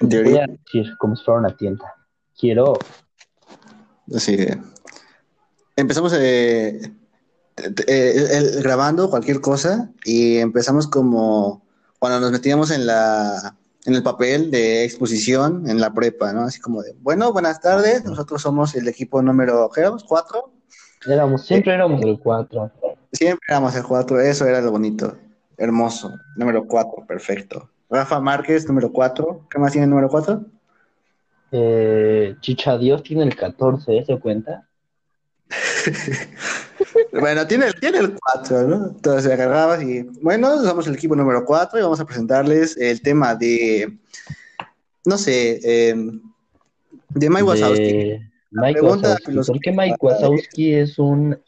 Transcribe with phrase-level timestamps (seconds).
[0.00, 0.46] En teoría.
[0.46, 1.94] Voy a decir como si fuera una tienda.
[2.38, 2.74] Quiero.
[4.16, 4.58] Que
[5.76, 6.80] empezamos eh,
[7.86, 11.66] eh, el- grabando cualquier cosa y empezamos como
[11.98, 16.42] cuando nos metíamos en la en el papel de exposición en la prepa, ¿no?
[16.42, 20.04] Así como de, bueno, buenas tardes, nosotros somos el equipo número, ¿qué éramos?
[20.04, 20.52] ¿Cuatro?
[21.06, 22.70] Éramos, siempre éramos el 4.
[23.12, 25.16] Siempre éramos el cuatro, eso era lo bonito,
[25.56, 27.70] hermoso, número cuatro, perfecto.
[27.90, 30.44] Rafa Márquez, número cuatro, ¿qué más tiene el número cuatro?
[31.52, 34.68] Eh, Chicha Dios tiene el 14, ¿se cuenta?
[37.12, 38.86] Bueno, tiene, el- tiene el 4, ¿no?
[38.90, 43.34] Entonces agarrabas y, bueno, somos el equipo número 4 y vamos a presentarles el tema
[43.34, 43.98] de,
[45.04, 45.94] no sé, eh,
[47.10, 47.92] de Mike Wazowski.
[47.92, 48.20] De
[48.50, 49.32] Mike Wazowski.
[49.32, 51.40] ¿Por qué Mike Wazowski es un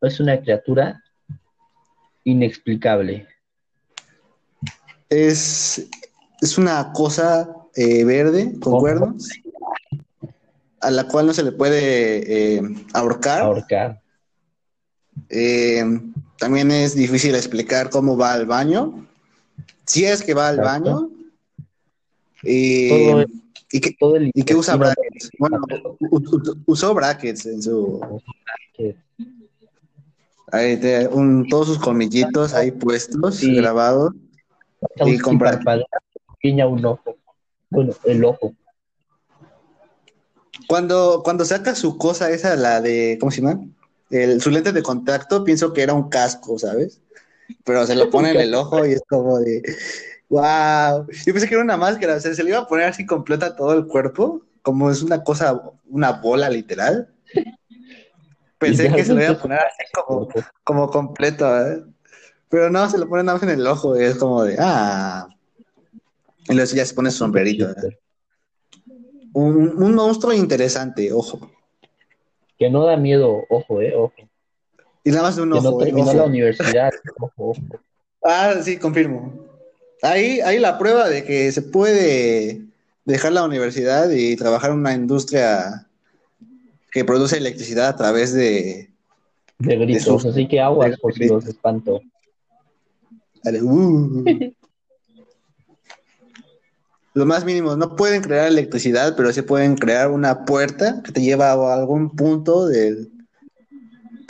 [0.00, 1.02] es una criatura
[2.24, 3.26] inexplicable?
[5.08, 5.86] Es,
[6.40, 9.28] es una cosa eh, verde con cuernos
[10.80, 13.40] a la cual no se le puede eh, ahorcar.
[13.42, 14.00] Ahorcar.
[15.30, 15.82] Eh,
[16.38, 19.06] también es difícil explicar cómo va al baño.
[19.86, 20.84] Si es que va al Exacto.
[20.90, 21.10] baño.
[22.42, 23.24] Y, Todo-
[23.72, 25.30] y que, Todo el y que usa brackets.
[25.38, 25.60] Bueno,
[26.66, 28.20] usó brackets en su.
[30.52, 33.54] ahí te- un- todos sus colmillitos ahí puestos, Sí.
[33.54, 34.12] grabados.
[34.96, 35.38] Brackets.
[35.38, 35.86] parpadea,
[36.42, 37.16] guiña un ojo.
[37.70, 38.54] Bueno, el ojo.
[40.68, 43.18] Cuando, cuando saca su cosa esa, la de.
[43.20, 43.60] ¿Cómo se llama?
[44.10, 47.00] El, su lente de contacto, pienso que era un casco, ¿sabes?
[47.64, 49.62] Pero se lo pone en el ojo y es como de.
[50.28, 51.06] ¡Wow!
[51.26, 53.56] Yo pensé que era una máscara, o sea, se le iba a poner así completa
[53.56, 57.12] todo el cuerpo, como es una cosa, una bola literal.
[58.58, 60.28] Pensé que se lo iba a poner así como,
[60.62, 61.84] como completo, ¿eh?
[62.54, 64.54] Pero no, se lo pone nada más en el ojo y es como de.
[64.60, 65.26] ¡Ah!
[66.48, 67.68] Y luego ya se pone su sombrerito.
[67.68, 67.98] ¿eh?
[69.32, 71.50] Un, un monstruo interesante, ojo.
[72.56, 74.12] Que no da miedo, ojo, eh, ojo.
[75.02, 75.84] Y nada más de un Que no ojo, ¿eh?
[75.86, 76.16] terminó Ojo.
[76.16, 76.92] la universidad.
[77.18, 77.60] Ojo, ojo.
[78.22, 79.34] Ah, sí, confirmo.
[80.00, 82.62] Ahí, ahí la prueba de que se puede
[83.04, 85.88] dejar la universidad y trabajar en una industria
[86.92, 88.90] que produce electricidad a través de...
[89.58, 92.00] De gritos, sus- así que aguas por si los espanto.
[93.52, 94.24] De- uh.
[97.14, 101.20] Lo más mínimo, no pueden crear electricidad, pero sí pueden crear una puerta que te
[101.22, 103.10] lleva a algún punto del...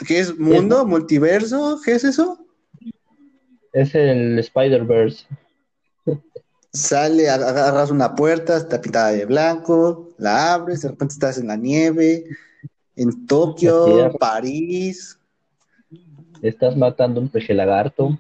[0.06, 0.38] ¿Qué es?
[0.38, 0.84] ¿Mundo?
[0.84, 1.80] ¿Multiverso?
[1.82, 2.38] ¿Qué es eso?
[3.72, 5.24] Es el Spider-Verse.
[6.74, 11.46] Sale, ag- agarras una puerta, está pintada de blanco, la abres, de repente estás en
[11.46, 12.26] la nieve,
[12.96, 14.12] en Tokio.
[14.18, 15.18] París,
[16.42, 18.18] Estás matando un peje lagarto.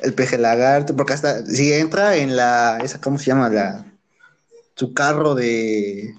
[0.00, 3.48] El peje lagarto, porque hasta si entra en la, esa, ¿cómo se llama?
[3.48, 3.84] La,
[4.74, 6.14] su carro de,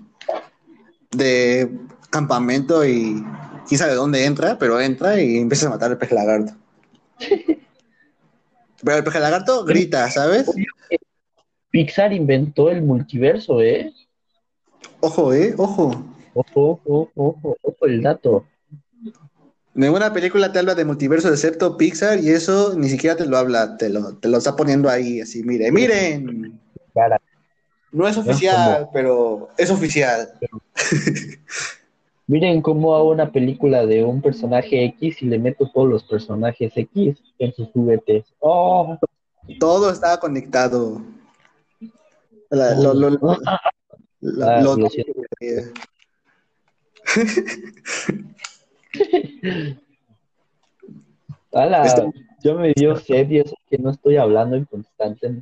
[1.12, 1.72] de
[2.10, 3.24] campamento y
[3.68, 6.54] quién sabe dónde entra, pero entra y empieza a matar al peje lagarto.
[8.84, 10.52] Pero el peje lagarto grita, ¿sabes?
[11.72, 13.92] Pixar inventó el multiverso, ¿eh?
[15.00, 16.06] Ojo, eh, ojo.
[16.36, 18.46] Ojo, ojo, ojo, ojo el dato.
[19.78, 23.78] Ninguna película te habla de multiverso excepto Pixar y eso ni siquiera te lo habla,
[23.78, 26.60] te lo, te lo está poniendo ahí así, miren, miren.
[27.92, 30.34] No es oficial, pero es oficial.
[32.26, 36.72] Miren cómo hago una película de un personaje X y le meto todos los personajes
[36.76, 38.26] X en sus juguetes.
[38.40, 38.98] ¡Oh!
[39.60, 41.04] Todo está conectado.
[42.50, 43.38] La- lo- lo- lo-
[44.20, 44.76] la- Ah, lo-
[51.52, 52.06] Está-
[52.44, 55.42] Yo me dio sed y eso que no estoy hablando en constante.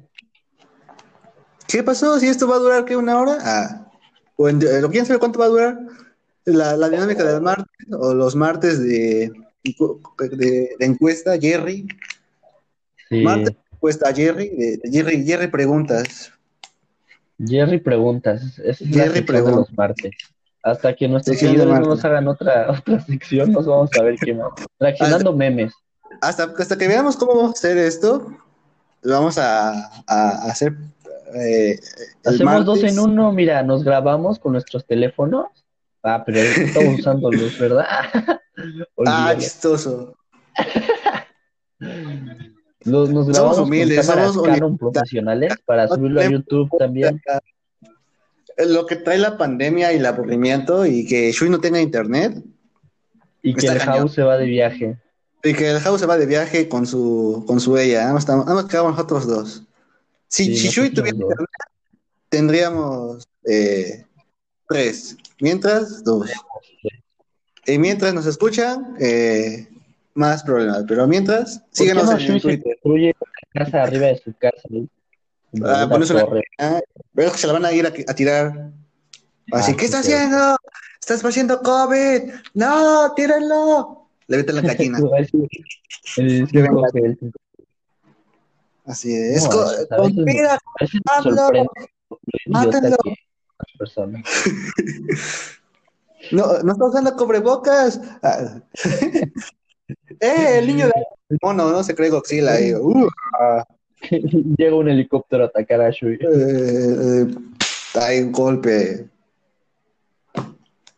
[1.68, 2.18] ¿Qué pasó?
[2.20, 3.38] ¿Si esto va a durar qué una hora?
[3.42, 3.92] Ah,
[4.38, 5.80] o en- eh, ¿quién sabe cuánto va a durar?
[6.46, 9.32] La, la dinámica del martes o los martes de,
[9.64, 11.88] de, de encuesta, Jerry.
[13.10, 13.22] Sí.
[13.22, 16.32] Martes encuesta Jerry, de, Jerry, Jerry preguntas.
[17.46, 18.58] Jerry preguntas.
[18.60, 19.56] Es Jerry sección de pregunta.
[19.58, 20.12] los martes.
[20.66, 24.16] Hasta que nuestros de seguidores no nos hagan otra, otra sección, nos vamos a ver
[24.20, 24.50] qué más.
[24.80, 25.74] Reaccionando memes.
[26.22, 28.32] Hasta, hasta que veamos cómo vamos a hacer esto,
[29.04, 30.74] vamos a, a hacer.
[31.36, 31.78] eh,
[32.26, 35.46] Hacemos dos en uno, mira, nos grabamos con nuestros teléfonos.
[36.02, 37.86] Ah, pero estamos usando luz, ¿verdad?
[39.06, 40.16] Ah, chistoso.
[42.86, 47.22] Los- nos grabamos Somos con humildes, cámaras somos Canon profesionales para subirlo a YouTube también.
[48.58, 52.42] Lo que trae la pandemia y el aburrimiento y que Shui no tenga internet
[53.42, 53.96] Y que el cañón.
[54.00, 54.98] house se va de viaje.
[55.44, 58.02] y que el House se va de viaje con su con su ella.
[58.02, 59.64] Nada más, estamos- nada más quedamos nosotros dos.
[60.28, 61.24] Si, Sí, si nosotros Shui tuviera dos.
[61.30, 61.50] internet,
[62.30, 64.06] tendríamos eh,
[64.68, 65.18] tres.
[65.40, 66.32] Mientras, dos.
[67.68, 69.68] Y mientras nos escuchan, eh,
[70.14, 70.84] más problemas.
[70.88, 72.78] Pero mientras, síganos en, en Twitter.
[72.82, 74.62] construye una casa arriba de su casa.
[74.70, 74.88] ¿no?
[75.64, 76.26] Ah, pones una-.
[76.60, 76.80] Ah,
[77.14, 78.72] Veo que se la van a ir a, a tirar.
[79.52, 80.14] Así, Ah, ¿qué está sí, sí.
[80.14, 80.58] haciendo?
[81.00, 82.32] ¡Estás haciendo COVID!
[82.56, 83.14] ¡No!
[83.16, 84.10] ¡Tírenlo!
[84.28, 84.98] Le meten la gallina.
[86.18, 87.00] El Qué cinco, venganza.
[87.00, 87.40] el cinco.
[88.86, 89.44] Así es.
[89.44, 90.60] No, conspira,
[91.06, 91.50] Pablo,
[92.48, 92.98] mátenlo.
[96.32, 98.00] No, no está usando cubrebocas.
[98.24, 98.60] Ah.
[100.20, 100.58] ¡Eh!
[100.58, 101.84] El niño de mono, ¿no?
[101.84, 102.74] Se cree Godzilla ahí.
[102.74, 103.08] Uh,
[104.58, 106.16] Llega un helicóptero a atacar a Shui.
[106.16, 107.28] eh, eh,
[107.96, 109.08] hay un golpe.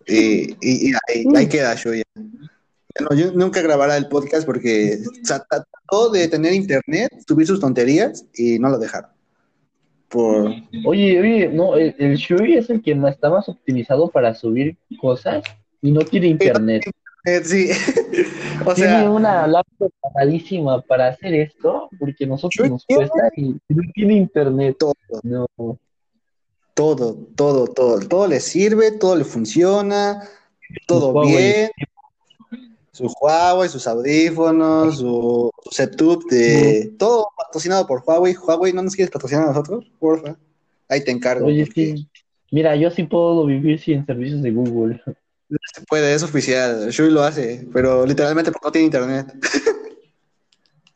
[0.07, 2.03] Y, y, y ahí, ahí queda Shuya.
[2.15, 8.57] No, yo nunca grabará el podcast porque trató de tener internet, subir sus tonterías y
[8.57, 9.11] no lo dejaron.
[10.07, 10.51] Por,
[10.85, 15.43] Oye, oye, no, el, el Shui es el que está más optimizado para subir cosas
[15.81, 16.83] y no tiene internet.
[17.27, 17.69] Eh, sí.
[18.65, 23.49] o tiene sea, una laptop pagadísima para hacer esto porque nosotros nos tiene- cuesta y
[23.69, 24.75] no tiene internet.
[24.79, 24.93] todo,
[25.23, 25.45] No.
[26.73, 30.23] todo, todo, todo, todo le sirve, todo le funciona,
[30.87, 31.35] todo Huawei.
[31.35, 31.71] bien.
[32.91, 38.33] Su Huawei, sus audífonos, su, su setup de todo patrocinado por Huawei.
[38.35, 39.85] Huawei, ¿no nos quieres patrocinar a nosotros?
[39.99, 40.35] Porfa.
[40.89, 41.45] Ahí te encargo.
[41.47, 42.07] Oye, porque sí.
[42.51, 45.01] Mira, yo sí puedo vivir sin servicios de Google.
[45.73, 46.89] Se puede, es oficial.
[46.89, 49.33] Shui lo hace, pero literalmente porque no tiene internet.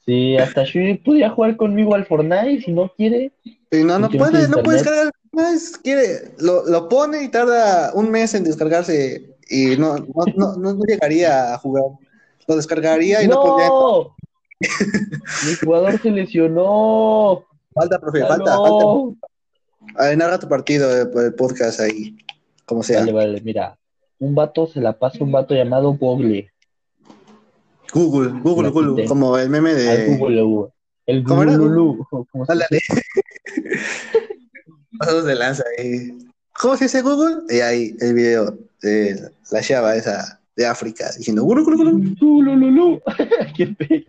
[0.06, 3.32] Sí, hasta Shui podría jugar conmigo al Fortnite si no quiere.
[3.72, 5.12] No, no puede, no puede descargar.
[5.32, 10.74] Más quiere, lo, lo pone y tarda un mes en descargarse y no, no, no,
[10.74, 11.84] no- llegaría a jugar.
[12.48, 13.70] Lo descargaría y no, podría.
[15.48, 17.46] Mi jugador se lesionó.
[17.74, 20.16] Falta, profe, falta, falta.
[20.18, 22.18] Narra tu partido, eh, el podcast ahí,
[22.66, 23.02] como sea.
[23.02, 23.78] Vale, vale, mira.
[24.22, 26.52] Un vato se la pasa a un vato llamado Google.
[27.92, 30.18] Google, Google, La Google, como el meme Al de.
[30.18, 30.70] Google.
[31.08, 31.58] El ¿Cómo era?
[31.58, 32.06] Google.
[32.32, 32.46] ¿Cómo.
[35.00, 36.18] Pasados de lanza ahí.
[36.62, 37.38] ¿Cómo se dice Google?
[37.50, 42.16] Y ahí el video de la chava esa de África diciendo Google, Google, Google.
[42.20, 43.02] Zulululu.
[43.58, 44.06] Qué pe-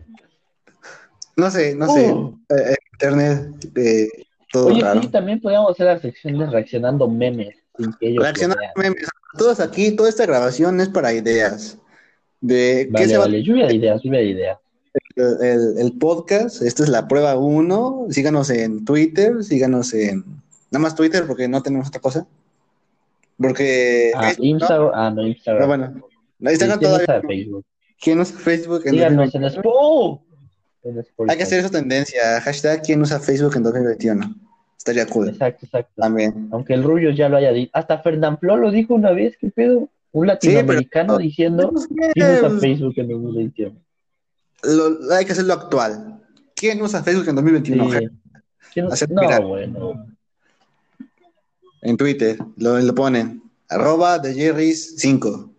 [1.35, 2.11] No sé, no sé.
[2.11, 2.37] Oh.
[2.49, 4.07] Eh, eh, internet, eh,
[4.51, 5.01] todo Oye, raro.
[5.01, 9.07] sí, también podríamos hacer la sección de reaccionando memes sin que ellos lo Reaccionar memes.
[9.37, 11.77] Todos aquí, toda esta grabación es para ideas.
[12.41, 14.57] De qué Vale, se va vale, lluvia de ideas, lluvia de ideas.
[15.15, 16.61] el, el- el podcast.
[16.61, 18.07] Esta es la prueba 1.
[18.09, 20.23] Síganos en Twitter, síganos en.
[20.71, 22.27] Nada más Twitter porque no tenemos otra cosa.
[23.37, 24.11] Porque.
[24.15, 24.49] Ah, Facebook, ¿no?
[24.49, 25.57] Instagram, ah, no, Instagram.
[25.57, 26.07] Pero bueno,
[26.51, 27.21] Instagram Sí, todavía.
[27.27, 27.65] Facebook.
[28.01, 29.47] ¿Quién usa Facebook en Síganos en 2021?
[29.47, 30.23] Spotify.
[30.83, 31.31] En Spotify.
[31.31, 32.41] Hay que hacer eso tendencia.
[32.41, 34.35] Hashtag ¿Quién usa Facebook en 2021?
[34.83, 35.29] Estaría cool.
[35.29, 35.93] Exacto, exacto.
[35.95, 36.49] También.
[36.51, 37.71] Aunque el Rubio ya lo haya dicho.
[37.73, 39.87] Hasta Fernanfloo lo dijo una vez, ¿qué pedo?
[40.11, 43.75] Un latinoamericano pero- diciendo Pues, ¿quién usa Facebook en 2021?
[44.63, 46.19] lo- hay que hacerlo actual.
[46.53, 47.91] ¿Quién usa Facebook en 2021?
[47.91, 48.09] Sí.
[48.73, 50.05] ¿Quién- hacer No, bueno.
[51.81, 52.37] En Twitter.
[52.57, 53.41] Lo, lo ponen.
[53.69, 55.49] Arroba de Jerry's 5.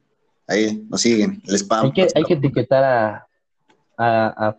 [0.46, 1.40] Ahí nos siguen.
[1.46, 1.86] El spam.
[1.86, 3.26] Hay que, hay que etiquetar a,
[3.96, 4.56] a, a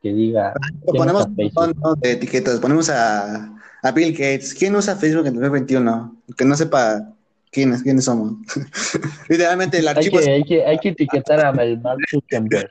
[0.00, 2.60] que diga Lo ¿quién ponemos usa un montón de etiquetas.
[2.60, 3.50] Ponemos a,
[3.84, 4.54] a Bill Gates.
[4.54, 6.16] ¿Quién usa Facebook en 2021?
[6.38, 7.06] Que no sepa
[7.52, 8.32] quiénes, quiénes somos.
[9.28, 12.70] Literalmente el Hay archivo hay, que, hay que etiquetar a Mark Zuckerberg.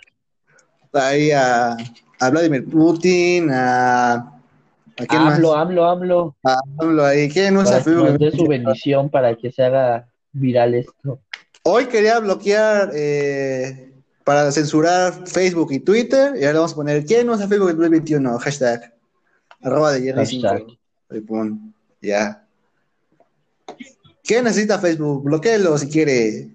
[0.93, 1.77] ahí a,
[2.19, 4.13] a Vladimir Putin, a.
[4.13, 5.35] ¿A quién más?
[5.35, 6.35] AMLO, AMLO, AMLO.
[6.43, 7.29] A AMLO ahí.
[7.29, 8.09] ¿Quién usa Para que Facebook?
[8.09, 11.19] nos dé su bendición para que se haga viral esto.
[11.63, 13.91] Hoy quería bloquear eh,
[14.23, 16.33] para censurar Facebook y Twitter.
[16.39, 18.39] Y ahora vamos a poner ¿Quién usa Facebook en 2021?
[18.39, 18.93] Hashtag.
[19.61, 20.77] Arroba de Jerry 5.
[21.21, 21.73] Pon.
[22.01, 22.45] Ya.
[24.23, 25.23] ¿Quién necesita Facebook?
[25.23, 26.49] Bloquéelo si quiere.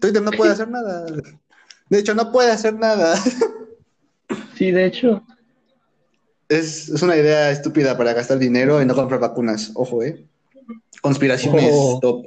[0.00, 1.06] Twitter no puede hacer nada.
[1.88, 3.16] De hecho, no puede hacer nada.
[4.54, 5.22] Sí, de hecho.
[6.48, 9.72] Es, es una idea estúpida para gastar dinero y no comprar vacunas.
[9.74, 10.24] Ojo, ¿eh?
[11.00, 11.98] Conspiraciones Oh.
[12.00, 12.26] top.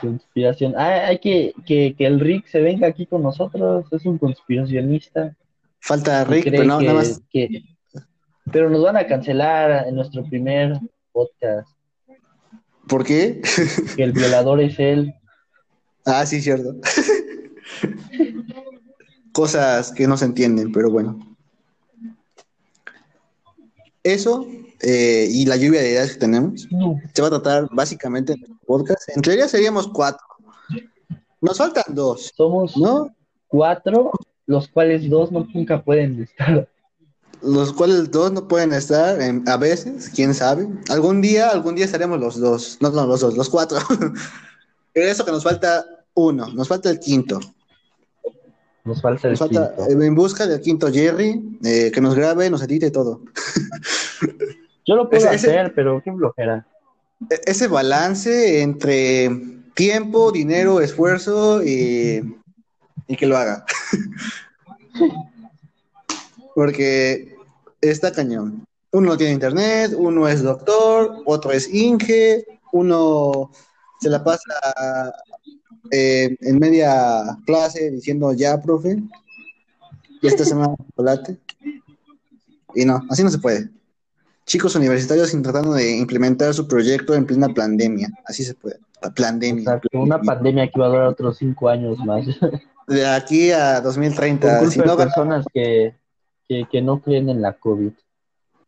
[0.00, 0.74] Conspiración.
[0.76, 3.86] Ah, hay que, que, que el Rick se venga aquí con nosotros.
[3.92, 5.34] Es un conspiracionista.
[5.80, 7.20] Falta Y Rick, pero no, que- nada más.
[7.30, 7.62] que-
[8.50, 10.78] Pero nos van a cancelar en nuestro primer
[11.12, 11.68] podcast.
[12.88, 13.40] ¿Por qué?
[13.96, 15.14] Que el violador es él.
[16.04, 16.74] Ah, sí, cierto.
[19.32, 21.18] Cosas que no se entienden, pero bueno.
[24.02, 24.46] Eso
[24.80, 27.00] eh, y la lluvia de ideas que tenemos No.
[27.14, 29.08] se va a tratar básicamente en el podcast.
[29.14, 30.26] En teoría seríamos cuatro.
[31.40, 33.14] Nos faltan dos, Somos ¿no?
[33.48, 34.10] cuatro,
[34.46, 36.68] los cuales dos no, nunca pueden estar.
[37.42, 40.68] Los cuales dos no pueden estar en- a veces, quién sabe.
[40.88, 43.78] Algún día, algún día estaremos los dos, no, no, los dos, los cuatro.
[44.94, 45.84] Eso que nos falta
[46.14, 47.40] uno, nos falta el quinto.
[48.84, 49.90] Nos falta el Nos falta quinto.
[50.02, 53.20] eh, en busca del quinto Jerry, eh, que nos grabe, nos edite todo.
[54.86, 56.66] Yo lo puedo ese- ese- hacer, pero qué flojera.
[57.30, 59.30] E- ese balance entre
[59.74, 62.36] tiempo, dinero, esfuerzo y,
[63.06, 63.64] y que lo haga.
[66.54, 67.34] Porque
[67.80, 68.64] está cañón.
[68.92, 73.50] Uno no tiene internet, uno es doctor, otro es Inge, uno
[74.00, 74.42] se la pasa
[75.90, 78.98] eh, en media clase diciendo ya, profe,
[80.20, 81.38] y esta semana chocolate.
[82.74, 83.70] Y no, así no se puede.
[84.44, 88.10] Chicos universitarios intentando de implementar su proyecto en plena pandemia.
[88.26, 88.78] Así se puede.
[89.00, 89.80] Pa- Pandemia.
[89.92, 92.26] Una pandemia que va a durar otros cinco años más.
[92.88, 94.58] De aquí a Por 2030.
[94.58, 95.94] culpa Si de no, personas que,
[96.48, 97.92] que, que no creen en la COVID.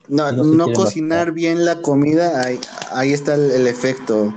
[0.09, 1.33] no, no cocinar vacunar.
[1.33, 2.61] bien la comida, ahí,
[2.93, 4.33] ahí está el, el efecto.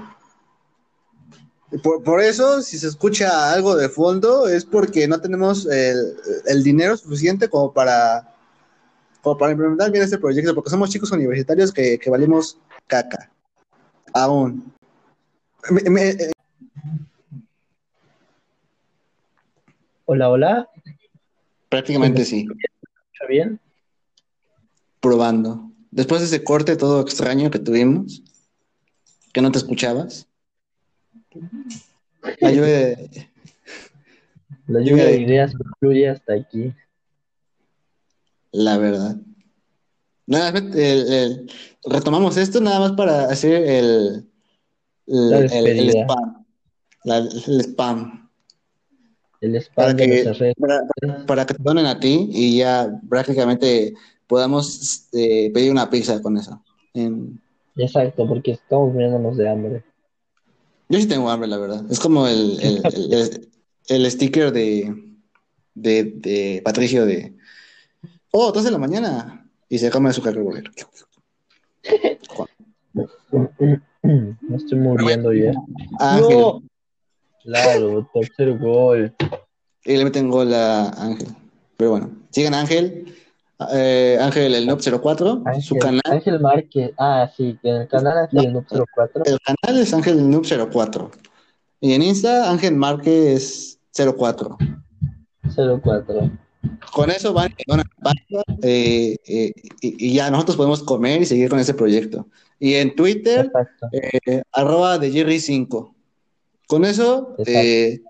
[1.84, 6.16] Por, por eso, si se escucha algo de fondo, es porque no tenemos el,
[6.46, 8.34] el dinero suficiente como para,
[9.22, 13.30] como para implementar bien este proyecto, porque somos chicos universitarios que, que valimos caca.
[14.14, 14.74] Aún.
[15.70, 16.32] Me- me- eh,
[20.06, 20.70] Hola, hola.
[21.68, 22.48] prácticamente sí.
[23.18, 23.60] ¿Está bien?
[25.00, 25.72] probando.
[25.90, 28.22] Después de ese corte todo extraño que tuvimos,
[29.34, 30.28] que no te escuchabas.
[32.40, 33.30] La lluvia de-
[34.68, 36.74] La lluvia de ideas fluye hasta aquí.
[38.52, 39.16] la verdad.
[40.26, 41.52] Nada el- el-
[41.86, 44.30] retomamos esto nada más para hacer el,
[45.08, 46.46] el, spam.
[47.04, 48.27] La- el spam.
[49.42, 50.56] El spam Para de que, redes.
[50.60, 50.82] para,
[51.26, 53.94] para que te donen a ti y ya prácticamente
[54.28, 56.64] podamos eh, pedir una pizza con eso.
[56.94, 57.40] En-
[57.76, 59.84] Exacto, porque estamos muriéndonos de hambre.
[60.90, 61.84] Yo sí tengo hambre, la verdad.
[61.92, 63.50] Es como el, el, el-
[63.88, 64.94] el sticker de,
[65.76, 67.36] de, de Patricio de
[68.32, 69.44] Oh, 2 de la mañana.
[69.70, 70.72] Y se come su carbolero.
[72.92, 75.54] Me estoy muriendo ya.
[76.00, 76.38] Ángel.
[76.40, 76.64] ¡No!
[77.48, 79.16] Claro, tercer gol.
[79.86, 81.30] Y le meten gol a Ángel.
[81.78, 83.16] Pero bueno, sigan a Ángel.
[83.72, 85.44] Eh, Ángel el Noob 04.
[85.62, 86.92] Su Ángel, canal, Ángel Márquez.
[86.98, 89.24] Ah, sí, el canal Ángel el Noob 04.
[89.26, 91.10] el canal es Ángel el Noob 04.
[91.80, 94.58] Y en Insta, Ángel Márquez 04.
[95.56, 96.32] 04.
[96.92, 97.56] Con eso van
[98.02, 102.28] pasta, eh, eh, y, y ya nosotros podemos comer y seguir con ese proyecto.
[102.60, 103.50] Y en Twitter,
[103.94, 105.96] eh, arroba de Jerry 5.
[106.68, 108.02] Con eso, eh,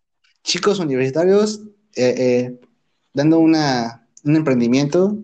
[0.44, 1.62] chicos universitarios,
[1.96, 2.60] eh, eh,
[3.14, 5.18] dando una, un emprendimiento,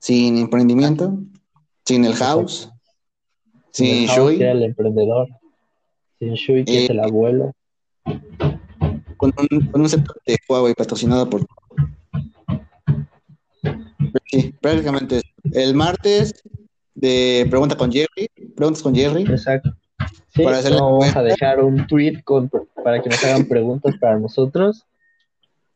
[0.00, 1.18] sin emprendimiento,
[1.84, 2.68] sin el house,
[3.70, 5.28] sin El House, Shui, que era el emprendedor.
[6.18, 7.52] Sin Shui, que es Eh, el abuelo.
[9.16, 11.46] con un, con un sector de Huawei patrocinado por.
[14.26, 15.22] Sí, prácticamente.
[15.52, 16.42] El martes
[16.94, 19.22] de Pregunta con Jerry, Preguntas con Jerry.
[19.22, 19.75] Exacto.
[20.36, 22.50] Sí, Para no, vamos a dejar un tweet con,
[22.84, 24.84] para que nos hagan preguntas para nosotros.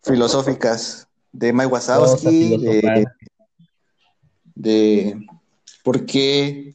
[0.02, 3.06] filosóficas de Mike Wazowski, de,
[4.54, 5.26] de
[5.82, 6.74] por qué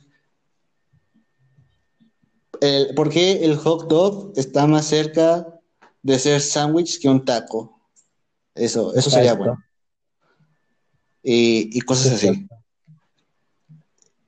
[2.60, 5.46] el, por qué el hot dog está más cerca
[6.02, 7.80] de ser sándwich que un taco.
[8.56, 9.44] Eso, eso sería Exacto.
[9.44, 9.64] bueno.
[11.22, 12.48] Y, y cosas así.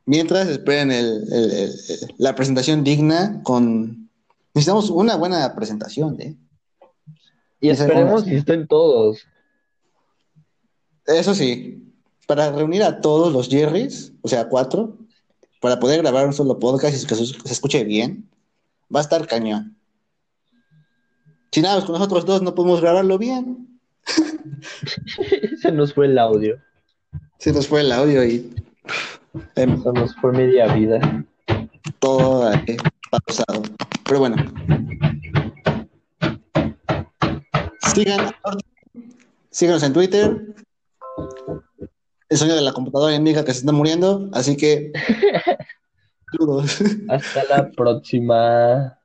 [0.07, 4.09] Mientras esperen el- el- el- el- la presentación digna con...
[4.55, 6.35] Necesitamos una buena presentación, ¿eh?
[7.59, 9.19] Y esperemos que estén todos.
[11.05, 11.93] Eso sí,
[12.25, 14.97] para reunir a todos los Jerrys, o sea, cuatro,
[15.61, 18.29] para poder grabar un solo podcast y que se, escuche bien,
[18.93, 19.75] va a estar cañón.
[21.51, 23.79] Si nada, con nosotros dos no podemos grabarlo bien,
[25.61, 26.59] Se nos fue el audio.
[27.39, 28.53] se nos fue el audio y
[29.55, 31.25] em, nos fue media vida.
[31.99, 32.77] todo eh,
[33.09, 33.63] pausado.
[34.03, 34.35] Pero bueno.
[37.93, 38.31] Sigan,
[39.49, 40.55] síganos en Twitter.
[42.29, 44.91] El sueño de la computadora indica que se está muriendo, así que...
[47.09, 48.96] Hasta la próxima.